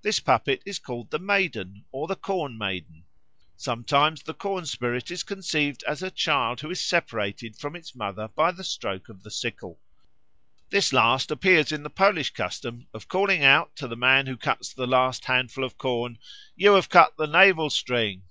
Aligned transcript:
This 0.00 0.18
puppet 0.18 0.62
is 0.64 0.78
called 0.78 1.10
the 1.10 1.18
Maiden 1.18 1.84
or 1.92 2.08
the 2.08 2.16
Corn 2.16 2.56
maiden. 2.56 3.04
Sometimes 3.58 4.22
the 4.22 4.32
corn 4.32 4.64
spirit 4.64 5.10
is 5.10 5.22
conceived 5.22 5.82
as 5.86 6.02
a 6.02 6.10
child 6.10 6.62
who 6.62 6.70
is 6.70 6.82
separated 6.82 7.54
from 7.54 7.76
its 7.76 7.94
mother 7.94 8.28
by 8.28 8.50
the 8.50 8.64
stroke 8.64 9.10
of 9.10 9.22
the 9.22 9.30
sickle. 9.30 9.78
This 10.70 10.94
last 10.94 11.28
view 11.28 11.34
appears 11.34 11.70
in 11.70 11.82
the 11.82 11.90
Polish 11.90 12.30
custom 12.30 12.86
of 12.94 13.08
calling 13.08 13.44
out 13.44 13.76
to 13.76 13.86
the 13.86 13.94
man 13.94 14.24
who 14.26 14.38
cuts 14.38 14.72
the 14.72 14.86
last 14.86 15.26
handful 15.26 15.64
of 15.64 15.76
corn, 15.76 16.18
"You 16.56 16.72
have 16.72 16.88
cut 16.88 17.18
the 17.18 17.26
navel 17.26 17.68
string." 17.68 18.22